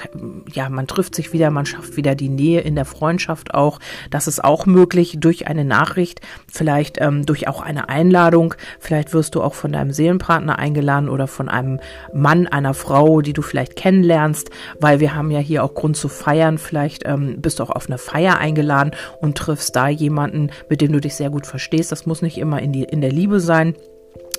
ja, 0.52 0.70
man 0.70 0.88
trifft 0.88 1.14
sich 1.14 1.34
wieder, 1.34 1.52
man 1.52 1.68
schafft 1.68 1.98
wieder 1.98 2.16
die 2.16 2.30
Nähe 2.30 2.62
in 2.62 2.74
der 2.74 2.86
Freundschaft 2.86 3.54
auch. 3.54 3.80
Das 4.10 4.28
ist 4.28 4.44
auch 4.44 4.66
möglich 4.66 5.18
durch 5.20 5.48
eine 5.48 5.66
Nachricht, 5.66 6.22
vielleicht 6.52 7.00
ähm, 7.00 7.26
durch 7.26 7.48
auch 7.48 7.62
eine 7.62 7.90
Einladung. 7.90 8.56
Vielleicht 8.80 9.14
wirst 9.14 9.36
du 9.36 9.44
auch 9.44 9.54
von 9.54 9.72
deinem 9.72 9.92
Seelenpartner 9.92 10.58
eingeladen 10.58 11.10
oder 11.10 11.28
von 11.28 11.50
einem 11.50 11.80
Mann, 12.14 12.48
einer 12.48 12.74
Frau, 12.74 13.22
die 13.22 13.34
du 13.34 13.42
vielleicht 13.42 13.76
kennenlernst, 13.76 14.50
weil 14.80 15.00
wir 15.00 15.14
haben 15.14 15.30
ja 15.30 15.40
hier 15.40 15.64
auch 15.64 15.74
Grund 15.74 15.98
zu 15.98 16.08
feiern. 16.08 16.58
Vielleicht 16.58 17.06
ähm, 17.06 17.42
bist 17.42 17.60
du 17.60 17.64
auch 17.64 17.70
auf 17.70 17.88
eine 17.88 17.98
Feier 17.98 18.38
eingeladen 18.38 18.92
und 19.22 19.38
triffst 19.38 19.76
da 19.76 19.90
jemanden, 19.90 20.50
mit 20.70 20.82
dem 20.82 20.94
du 20.94 21.02
dich 21.02 21.16
sehr 21.16 21.30
gut 21.30 21.46
verstehst. 21.46 21.92
Das 21.92 22.06
muss 22.06 22.22
nicht 22.22 22.38
immer 22.38 22.62
in, 22.62 22.72
die, 22.72 22.84
in 22.84 23.02
der 23.02 23.12
Liebe 23.12 23.40
sein. 23.40 23.76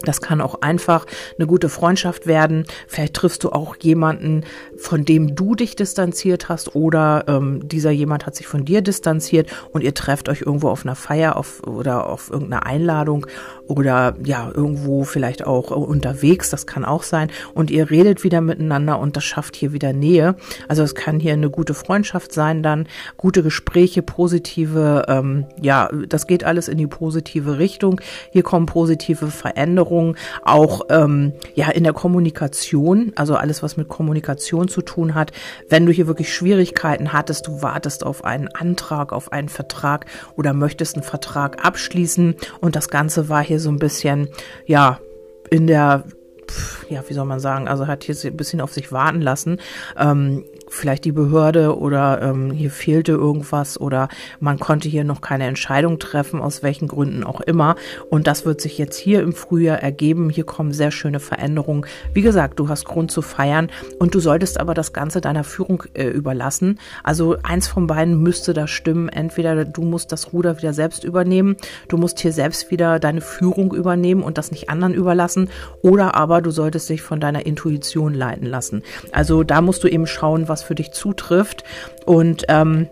Das 0.04 0.20
kann 0.20 0.40
auch 0.40 0.62
einfach 0.62 1.06
eine 1.38 1.46
gute 1.46 1.68
Freundschaft 1.68 2.26
werden. 2.26 2.64
Vielleicht 2.86 3.14
triffst 3.14 3.44
du 3.44 3.50
auch 3.50 3.76
jemanden, 3.80 4.44
von 4.76 5.04
dem 5.04 5.34
du 5.34 5.54
dich 5.54 5.76
distanziert 5.76 6.48
hast 6.48 6.74
oder 6.74 7.24
ähm, 7.28 7.68
dieser 7.68 7.90
jemand 7.90 8.26
hat 8.26 8.34
sich 8.34 8.46
von 8.46 8.64
dir 8.64 8.80
distanziert 8.80 9.50
und 9.72 9.82
ihr 9.82 9.94
trefft 9.94 10.28
euch 10.28 10.42
irgendwo 10.42 10.68
auf 10.68 10.84
einer 10.84 10.96
Feier 10.96 11.36
auf, 11.36 11.62
oder 11.66 12.08
auf 12.08 12.30
irgendeiner 12.30 12.66
Einladung 12.66 13.26
oder 13.66 14.14
ja, 14.24 14.50
irgendwo 14.52 15.04
vielleicht 15.04 15.46
auch 15.46 15.70
unterwegs, 15.70 16.50
das 16.50 16.66
kann 16.66 16.84
auch 16.84 17.02
sein. 17.02 17.30
Und 17.54 17.70
ihr 17.70 17.90
redet 17.90 18.24
wieder 18.24 18.40
miteinander 18.40 18.98
und 18.98 19.16
das 19.16 19.24
schafft 19.24 19.54
hier 19.54 19.72
wieder 19.72 19.92
Nähe. 19.92 20.34
Also 20.66 20.82
es 20.82 20.94
kann 20.94 21.20
hier 21.20 21.34
eine 21.34 21.50
gute 21.50 21.74
Freundschaft 21.74 22.32
sein, 22.32 22.62
dann 22.62 22.88
gute 23.16 23.42
Gespräche, 23.42 24.02
positive, 24.02 25.04
ähm, 25.08 25.46
ja, 25.60 25.88
das 26.08 26.26
geht 26.26 26.42
alles 26.42 26.68
in 26.68 26.78
die 26.78 26.86
positive 26.86 27.58
Richtung. 27.58 28.00
Hier 28.32 28.42
kommen 28.42 28.66
positive 28.66 29.28
Veränderungen, 29.28 29.89
auch 30.42 30.82
ähm, 30.88 31.32
ja 31.54 31.68
in 31.70 31.84
der 31.84 31.92
Kommunikation, 31.92 33.12
also 33.16 33.36
alles, 33.36 33.62
was 33.62 33.76
mit 33.76 33.88
Kommunikation 33.88 34.68
zu 34.68 34.82
tun 34.82 35.14
hat. 35.14 35.32
Wenn 35.68 35.86
du 35.86 35.92
hier 35.92 36.06
wirklich 36.06 36.32
Schwierigkeiten 36.32 37.12
hattest, 37.12 37.46
du 37.46 37.62
wartest 37.62 38.04
auf 38.04 38.24
einen 38.24 38.48
Antrag, 38.48 39.12
auf 39.12 39.32
einen 39.32 39.48
Vertrag 39.48 40.06
oder 40.36 40.52
möchtest 40.52 40.96
einen 40.96 41.04
Vertrag 41.04 41.64
abschließen 41.64 42.36
und 42.60 42.76
das 42.76 42.88
Ganze 42.88 43.28
war 43.28 43.42
hier 43.42 43.60
so 43.60 43.70
ein 43.70 43.78
bisschen, 43.78 44.28
ja, 44.66 45.00
in 45.50 45.66
der 45.66 46.04
ja, 46.88 47.04
wie 47.06 47.14
soll 47.14 47.26
man 47.26 47.40
sagen, 47.40 47.68
also 47.68 47.86
hat 47.86 48.04
hier 48.04 48.16
ein 48.24 48.36
bisschen 48.36 48.60
auf 48.60 48.72
sich 48.72 48.92
warten 48.92 49.20
lassen. 49.20 49.60
Ähm, 49.96 50.44
vielleicht 50.70 51.04
die 51.04 51.12
Behörde 51.12 51.78
oder 51.78 52.22
ähm, 52.22 52.50
hier 52.50 52.70
fehlte 52.70 53.12
irgendwas 53.12 53.80
oder 53.80 54.08
man 54.38 54.58
konnte 54.58 54.88
hier 54.88 55.04
noch 55.04 55.20
keine 55.20 55.44
Entscheidung 55.46 55.98
treffen, 55.98 56.40
aus 56.40 56.62
welchen 56.62 56.88
Gründen 56.88 57.24
auch 57.24 57.40
immer. 57.40 57.76
Und 58.08 58.26
das 58.26 58.46
wird 58.46 58.60
sich 58.60 58.78
jetzt 58.78 58.96
hier 58.96 59.20
im 59.20 59.32
Frühjahr 59.32 59.78
ergeben. 59.78 60.30
Hier 60.30 60.44
kommen 60.44 60.72
sehr 60.72 60.90
schöne 60.90 61.20
Veränderungen. 61.20 61.84
Wie 62.14 62.22
gesagt, 62.22 62.58
du 62.58 62.68
hast 62.68 62.84
Grund 62.84 63.10
zu 63.10 63.20
feiern 63.20 63.68
und 63.98 64.14
du 64.14 64.20
solltest 64.20 64.60
aber 64.60 64.74
das 64.74 64.92
Ganze 64.92 65.20
deiner 65.20 65.44
Führung 65.44 65.84
äh, 65.94 66.06
überlassen. 66.06 66.78
Also 67.02 67.36
eins 67.42 67.68
von 67.68 67.86
beiden 67.86 68.22
müsste 68.22 68.54
da 68.54 68.66
stimmen. 68.66 69.08
Entweder 69.08 69.64
du 69.64 69.82
musst 69.82 70.12
das 70.12 70.32
Ruder 70.32 70.56
wieder 70.58 70.72
selbst 70.72 71.04
übernehmen, 71.04 71.56
du 71.88 71.96
musst 71.96 72.20
hier 72.20 72.32
selbst 72.32 72.70
wieder 72.70 72.98
deine 73.00 73.20
Führung 73.20 73.74
übernehmen 73.74 74.22
und 74.22 74.38
das 74.38 74.52
nicht 74.52 74.70
anderen 74.70 74.94
überlassen, 74.94 75.48
oder 75.82 76.14
aber 76.14 76.40
du 76.40 76.50
solltest 76.50 76.88
dich 76.88 77.02
von 77.02 77.20
deiner 77.20 77.44
Intuition 77.44 78.14
leiten 78.14 78.46
lassen. 78.46 78.82
Also 79.12 79.42
da 79.42 79.60
musst 79.60 79.82
du 79.84 79.88
eben 79.88 80.06
schauen, 80.06 80.48
was 80.48 80.59
was 80.60 80.66
für 80.66 80.74
dich 80.74 80.92
zutrifft. 80.92 81.64
Und 82.04 82.44
ähm, 82.48 82.88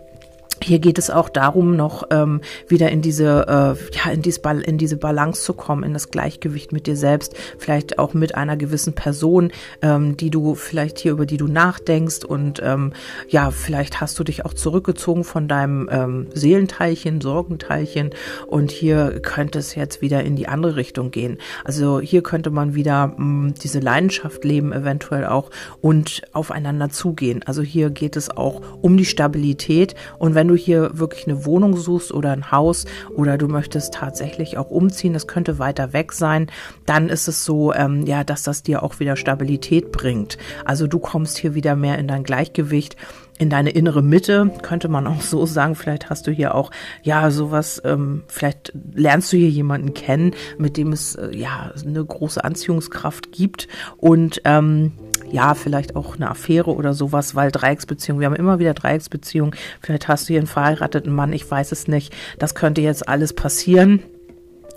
hier 0.61 0.79
geht 0.79 0.97
es 0.97 1.09
auch 1.09 1.29
darum, 1.29 1.75
noch 1.75 2.03
ähm, 2.11 2.41
wieder 2.67 2.89
in 2.89 3.01
diese, 3.01 3.47
äh, 3.47 3.95
ja, 3.95 4.11
in, 4.11 4.21
dies, 4.21 4.37
in 4.63 4.77
diese 4.77 4.97
Balance 4.97 5.43
zu 5.43 5.53
kommen, 5.53 5.83
in 5.83 5.93
das 5.93 6.09
Gleichgewicht 6.09 6.71
mit 6.71 6.87
dir 6.87 6.97
selbst, 6.97 7.35
vielleicht 7.57 7.99
auch 7.99 8.13
mit 8.13 8.35
einer 8.35 8.57
gewissen 8.57 8.93
Person, 8.93 9.51
ähm, 9.81 10.17
die 10.17 10.29
du 10.29 10.55
vielleicht 10.55 10.99
hier 10.99 11.11
über 11.13 11.25
die 11.25 11.37
du 11.37 11.47
nachdenkst 11.47 12.25
und 12.25 12.61
ähm, 12.63 12.93
ja, 13.27 13.51
vielleicht 13.51 14.01
hast 14.01 14.19
du 14.19 14.23
dich 14.23 14.45
auch 14.45 14.53
zurückgezogen 14.53 15.23
von 15.23 15.47
deinem 15.47 15.89
ähm, 15.91 16.27
Seelenteilchen, 16.33 17.21
Sorgenteilchen 17.21 18.11
und 18.47 18.71
hier 18.71 19.19
könnte 19.21 19.59
es 19.59 19.75
jetzt 19.75 20.01
wieder 20.01 20.23
in 20.23 20.35
die 20.35 20.47
andere 20.47 20.75
Richtung 20.75 21.11
gehen. 21.11 21.37
Also 21.63 21.99
hier 21.99 22.21
könnte 22.21 22.49
man 22.49 22.75
wieder 22.75 23.07
mh, 23.07 23.17
mm, 23.17 23.53
diese 23.63 23.79
Leidenschaft 23.79 24.43
leben, 24.43 24.73
eventuell 24.73 25.25
auch 25.25 25.49
und 25.81 26.23
aufeinander 26.33 26.89
zugehen. 26.89 27.43
Also 27.45 27.61
hier 27.61 27.89
geht 27.89 28.17
es 28.17 28.29
auch 28.29 28.61
um 28.81 28.97
die 28.97 29.05
Stabilität 29.05 29.95
und 30.17 30.35
wenn 30.35 30.48
du 30.49 30.55
hier 30.55 30.91
wirklich 30.93 31.27
eine 31.27 31.45
Wohnung 31.45 31.77
suchst 31.77 32.11
oder 32.11 32.31
ein 32.31 32.51
Haus 32.51 32.85
oder 33.15 33.37
du 33.37 33.47
möchtest 33.47 33.93
tatsächlich 33.93 34.57
auch 34.57 34.69
umziehen, 34.69 35.13
das 35.13 35.27
könnte 35.27 35.59
weiter 35.59 35.93
weg 35.93 36.11
sein, 36.11 36.47
dann 36.85 37.09
ist 37.09 37.27
es 37.27 37.45
so, 37.45 37.73
ähm, 37.73 38.05
ja, 38.05 38.23
dass 38.23 38.43
das 38.43 38.63
dir 38.63 38.83
auch 38.83 38.99
wieder 38.99 39.15
Stabilität 39.15 39.91
bringt. 39.91 40.37
Also 40.65 40.87
du 40.87 40.99
kommst 40.99 41.37
hier 41.37 41.55
wieder 41.55 41.75
mehr 41.75 41.97
in 41.97 42.07
dein 42.07 42.23
Gleichgewicht 42.23 42.97
in 43.39 43.49
deine 43.49 43.69
innere 43.71 44.03
Mitte, 44.03 44.51
könnte 44.61 44.89
man 44.89 45.07
auch 45.07 45.21
so 45.21 45.45
sagen. 45.45 45.73
Vielleicht 45.73 46.09
hast 46.09 46.27
du 46.27 46.31
hier 46.31 46.53
auch, 46.53 46.71
ja, 47.03 47.31
sowas, 47.31 47.81
ähm, 47.85 48.23
vielleicht 48.27 48.73
lernst 48.93 49.31
du 49.31 49.37
hier 49.37 49.49
jemanden 49.49 49.93
kennen, 49.93 50.35
mit 50.57 50.75
dem 50.75 50.91
es, 50.91 51.15
äh, 51.15 51.35
ja, 51.35 51.71
eine 51.83 52.03
große 52.03 52.43
Anziehungskraft 52.43 53.31
gibt 53.31 53.69
und, 53.97 54.41
ähm, 54.43 54.91
ja, 55.31 55.53
vielleicht 55.53 55.95
auch 55.95 56.15
eine 56.15 56.29
Affäre 56.29 56.73
oder 56.73 56.93
sowas, 56.93 57.35
weil 57.35 57.51
Dreiecksbeziehung, 57.51 58.19
wir 58.19 58.27
haben 58.27 58.35
immer 58.35 58.59
wieder 58.59 58.73
Dreiecksbeziehungen, 58.73 59.55
vielleicht 59.81 60.07
hast 60.07 60.27
du 60.27 60.33
hier 60.33 60.39
einen 60.39 60.47
verheirateten 60.47 61.13
Mann, 61.13 61.33
ich 61.33 61.49
weiß 61.49 61.71
es 61.71 61.87
nicht, 61.87 62.15
das 62.37 62.55
könnte 62.55 62.81
jetzt 62.81 63.07
alles 63.07 63.33
passieren. 63.33 64.03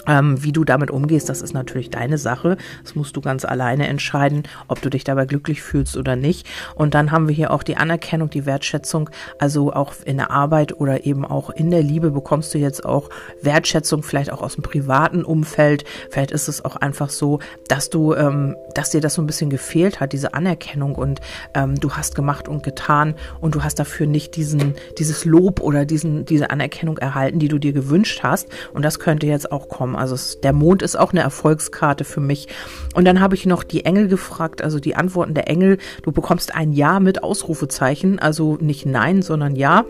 Ähm, 0.07 0.43
wie 0.43 0.53
du 0.53 0.65
damit 0.65 0.91
umgehst, 0.91 1.29
das 1.29 1.43
ist 1.43 1.55
natürlich 1.55 1.91
deine 1.91 2.19
Sache. 2.19 2.57
Das 2.83 2.95
musst 2.95 3.17
du 3.17 3.21
ganz 3.21 3.45
alleine 3.45 3.87
entscheiden, 3.87 4.43
ob 4.69 4.83
du 4.83 4.91
dich 4.91 5.05
dabei 5.05 5.27
glücklich 5.27 5.63
fühlst 5.63 5.97
oder 5.97 6.17
nicht. 6.17 6.47
Und 6.75 6.95
dann 6.95 7.13
haben 7.13 7.29
wir 7.29 7.35
hier 7.35 7.53
auch 7.53 7.63
die 7.63 7.77
Anerkennung, 7.77 8.31
die 8.31 8.47
Wertschätzung. 8.47 9.11
Also 9.39 9.73
auch 9.73 9.95
in 10.05 10.17
der 10.17 10.31
Arbeit 10.31 10.81
oder 10.81 11.07
eben 11.07 11.25
auch 11.25 11.51
in 11.51 11.71
der 11.71 11.83
Liebe 11.83 12.11
bekommst 12.11 12.53
du 12.55 12.59
jetzt 12.59 12.85
auch 12.85 13.11
Wertschätzung, 13.43 14.03
vielleicht 14.03 14.33
auch 14.33 14.43
aus 14.43 14.55
dem 14.55 14.63
privaten 14.63 15.25
Umfeld. 15.25 15.85
Vielleicht 16.11 16.33
ist 16.33 16.49
es 16.49 16.65
auch 16.65 16.77
einfach 16.77 17.11
so, 17.11 17.39
dass 17.69 17.91
du, 17.91 18.15
ähm, 18.15 18.57
dass 18.75 18.91
dir 18.91 19.01
das 19.01 19.15
so 19.15 19.23
ein 19.23 19.27
bisschen 19.27 19.51
gefehlt 19.51 20.01
hat, 20.01 20.13
diese 20.13 20.35
Anerkennung 20.35 20.95
und 20.95 21.21
ähm, 21.55 21.79
du 21.79 21.93
hast 21.93 22.15
gemacht 22.15 22.49
und 22.49 22.63
getan 22.63 23.15
und 23.41 23.55
du 23.55 23.63
hast 23.63 23.79
dafür 23.79 24.07
nicht 24.07 24.37
diesen, 24.37 24.75
dieses 24.99 25.25
Lob 25.25 25.61
oder 25.61 25.85
diesen, 25.85 26.25
diese 26.25 26.51
Anerkennung 26.51 26.99
erhalten, 26.99 27.39
die 27.39 27.49
du 27.49 27.59
dir 27.59 27.73
gewünscht 27.73 28.21
hast. 28.23 28.49
Und 28.73 28.85
das 28.85 28.99
könnte 28.99 29.27
jetzt 29.27 29.53
auch 29.53 29.69
kommen. 29.69 29.92
Also 29.97 30.15
es, 30.15 30.41
der 30.41 30.53
Mond 30.53 30.83
ist 30.83 30.97
auch 30.97 31.13
eine 31.13 31.21
Erfolgskarte 31.21 32.05
für 32.05 32.21
mich. 32.21 32.49
Und 32.95 33.05
dann 33.05 33.21
habe 33.21 33.35
ich 33.35 33.47
noch 33.47 33.65
die 33.65 33.85
Engel 33.85 34.09
gefragt, 34.09 34.63
also 34.63 34.79
die 34.79 34.97
Antworten 34.97 35.35
der 35.35 35.49
Engel. 35.49 35.79
Du 36.03 36.13
bekommst 36.13 36.55
ein 36.55 36.73
Ja 36.73 37.01
mit 37.01 37.23
Ausrufezeichen, 37.23 38.19
also 38.19 38.59
nicht 38.61 38.87
Nein, 38.87 39.23
sondern 39.23 39.57
Ja 39.57 39.85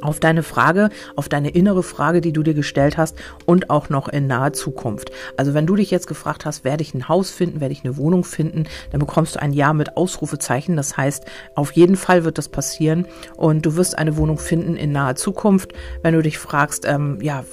auf 0.00 0.20
deine 0.20 0.42
Frage, 0.42 0.90
auf 1.16 1.28
deine 1.28 1.50
innere 1.50 1.82
Frage, 1.82 2.20
die 2.20 2.32
du 2.32 2.42
dir 2.42 2.54
gestellt 2.54 2.96
hast 2.96 3.16
und 3.46 3.70
auch 3.70 3.88
noch 3.88 4.08
in 4.08 4.26
naher 4.26 4.52
Zukunft. 4.52 5.10
Also 5.36 5.54
wenn 5.54 5.66
du 5.66 5.76
dich 5.76 5.90
jetzt 5.90 6.06
gefragt 6.06 6.44
hast, 6.44 6.64
werde 6.64 6.82
ich 6.82 6.94
ein 6.94 7.08
Haus 7.08 7.30
finden, 7.30 7.60
werde 7.60 7.72
ich 7.72 7.84
eine 7.84 7.96
Wohnung 7.96 8.24
finden, 8.24 8.64
dann 8.90 9.00
bekommst 9.00 9.36
du 9.36 9.42
ein 9.42 9.52
Ja 9.52 9.72
mit 9.72 9.96
Ausrufezeichen. 9.96 10.76
Das 10.76 10.96
heißt, 10.96 11.24
auf 11.54 11.72
jeden 11.72 11.96
Fall 11.96 12.24
wird 12.24 12.38
das 12.38 12.48
passieren 12.48 13.06
und 13.36 13.66
du 13.66 13.76
wirst 13.76 13.98
eine 13.98 14.16
Wohnung 14.16 14.38
finden 14.38 14.76
in 14.76 14.92
naher 14.92 15.16
Zukunft. 15.16 15.72
Wenn 16.02 16.14
du 16.14 16.22
dich 16.22 16.38
fragst, 16.38 16.86
ähm, 16.86 17.18
ja, 17.20 17.44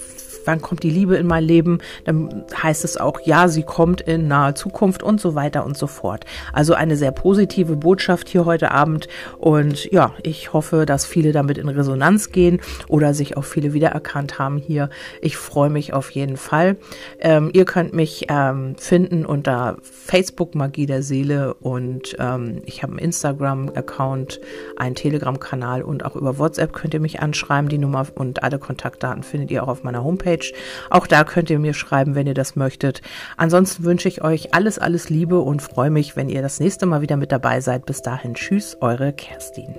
wann 0.45 0.61
kommt 0.61 0.83
die 0.83 0.89
Liebe 0.89 1.15
in 1.15 1.27
mein 1.27 1.43
Leben, 1.43 1.79
dann 2.05 2.45
heißt 2.61 2.83
es 2.83 2.97
auch, 2.97 3.19
ja, 3.23 3.47
sie 3.47 3.63
kommt 3.63 4.01
in 4.01 4.27
naher 4.27 4.55
Zukunft 4.55 5.03
und 5.03 5.19
so 5.19 5.35
weiter 5.35 5.65
und 5.65 5.77
so 5.77 5.87
fort. 5.87 6.25
Also 6.53 6.73
eine 6.73 6.95
sehr 6.95 7.11
positive 7.11 7.75
Botschaft 7.75 8.29
hier 8.29 8.45
heute 8.45 8.71
Abend 8.71 9.07
und 9.37 9.91
ja, 9.91 10.13
ich 10.23 10.53
hoffe, 10.53 10.85
dass 10.85 11.05
viele 11.05 11.31
damit 11.31 11.57
in 11.57 11.69
Resonanz 11.69 12.31
gehen 12.31 12.59
oder 12.87 13.13
sich 13.13 13.37
auch 13.37 13.43
viele 13.43 13.73
wiedererkannt 13.73 14.39
haben 14.39 14.57
hier. 14.57 14.89
Ich 15.21 15.37
freue 15.37 15.69
mich 15.69 15.93
auf 15.93 16.09
jeden 16.11 16.37
Fall. 16.37 16.77
Ähm, 17.19 17.49
ihr 17.53 17.65
könnt 17.65 17.93
mich 17.93 18.25
ähm, 18.29 18.75
finden 18.77 19.25
unter 19.25 19.77
Facebook 19.81 20.55
Magie 20.55 20.85
der 20.85 21.01
Seele 21.01 21.53
und 21.55 22.15
ähm, 22.19 22.61
ich 22.65 22.83
habe 22.83 22.93
einen 22.93 22.99
Instagram-Account, 22.99 24.41
einen 24.77 24.95
Telegram-Kanal 24.95 25.81
und 25.83 26.05
auch 26.05 26.15
über 26.15 26.37
WhatsApp 26.37 26.73
könnt 26.73 26.93
ihr 26.93 26.99
mich 26.99 27.21
anschreiben. 27.21 27.69
Die 27.69 27.77
Nummer 27.77 28.05
und 28.15 28.43
alle 28.43 28.59
Kontaktdaten 28.59 29.23
findet 29.23 29.51
ihr 29.51 29.63
auch 29.63 29.67
auf 29.67 29.83
meiner 29.83 30.03
Homepage. 30.03 30.34
Homepage. 30.35 30.53
Auch 30.89 31.07
da 31.07 31.23
könnt 31.23 31.49
ihr 31.49 31.59
mir 31.59 31.73
schreiben, 31.73 32.15
wenn 32.15 32.27
ihr 32.27 32.33
das 32.33 32.55
möchtet. 32.55 33.01
Ansonsten 33.37 33.83
wünsche 33.83 34.07
ich 34.07 34.23
euch 34.23 34.53
alles, 34.53 34.79
alles 34.79 35.09
Liebe 35.09 35.39
und 35.39 35.61
freue 35.61 35.89
mich, 35.89 36.15
wenn 36.15 36.29
ihr 36.29 36.41
das 36.41 36.59
nächste 36.59 36.85
Mal 36.85 37.01
wieder 37.01 37.17
mit 37.17 37.31
dabei 37.31 37.61
seid. 37.61 37.85
Bis 37.85 38.01
dahin, 38.01 38.35
tschüss, 38.35 38.77
eure 38.81 39.13
Kerstin. 39.13 39.75